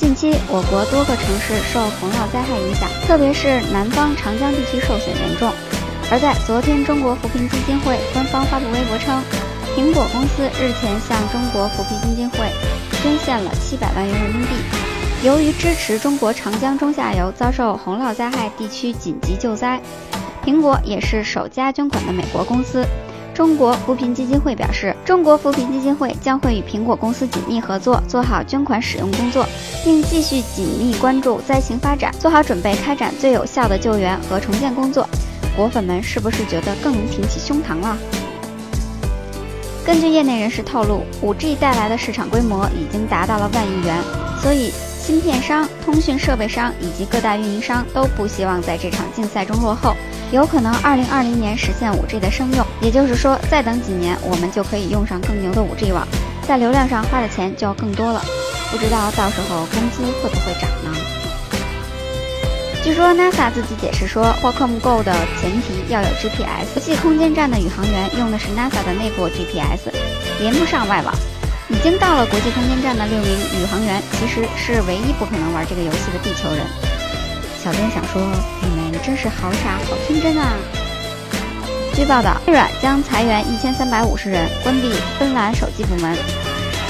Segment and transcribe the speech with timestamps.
[0.00, 5.52] 近期，我国多个城市受洪涝灾害影响，特别是南方长江地区受损严重。
[6.10, 9.22] 而在昨天，中国扶贫基金会官方发布微博称，
[9.76, 12.48] 苹果公司日前向中国扶贫基金会
[13.02, 14.48] 捐献了七百万元人民币。
[15.22, 19.78] 由于支持中国长江中下游遭受洪涝灾害地区紧急救灾，
[20.42, 22.86] 苹果也是首家捐款的美国公司。
[23.40, 29.46] 中国扶贫基金会表示，中国扶贫基金会将会与苹果公司紧密合作，做好捐款使用工作，
[29.82, 35.08] 并继续紧密关注灾情发展，做好准备开展最有效的救援和重建工作。
[35.56, 37.96] 果粉们是不是觉得更能挺起胸膛了？
[39.86, 43.96] 根据业内人士透露，5G 带来的市场规模已经达到了万亿元，
[44.42, 49.96] 所以芯片商、通讯设备商以及各大运营商都不希望在这场竞赛中落后。
[50.32, 56.06] 有可能二零二零年实现五 G 的商用，也就是说，再等几年，我们就可以用上更牛的五 G 网，
[56.46, 58.22] 在流量上花的钱就要更多了。
[58.70, 60.96] 不知道到时候工资会不会涨呢？
[62.84, 69.90] 据说 NASA 自己解释说，Qualcomm Go 的前提要有 GPS，国际空间站的宇航员用的是 NASA 的内部 GPS，
[70.38, 71.12] 连不上外网。
[71.68, 73.28] 已经到了国际空间站的六名
[73.60, 76.89] 宇航员，其实是唯一不可能玩这个游戏的地球人。
[77.62, 78.22] 小编想说，
[78.62, 80.54] 你们真是好傻好天真啊！
[81.94, 86.16] 据报道，微软将裁员一千三百五十人，关闭芬兰手机部门。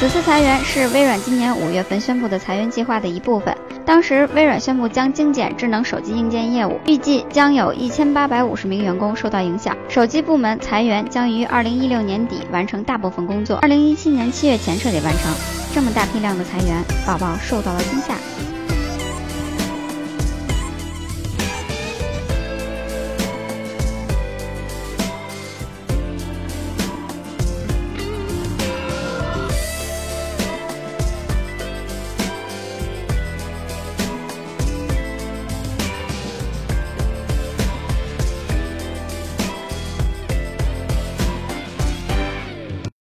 [0.00, 3.56] 此次裁员是微软今年五月份宣布的裁员计划的一部分。
[3.86, 9.76] 当时，微软宣布将精简智能手机硬件业务，预计将有一千八百五十名员工受到影响。
[9.88, 15.32] 手机部门裁员将于二零一六年底完成大部分工作，二零一七年七月前彻底完成。
[15.72, 18.16] 这么大批量的裁员，宝宝受到了惊吓。